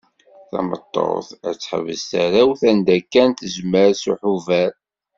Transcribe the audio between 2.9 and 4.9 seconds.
kan tezmer s uḥebber.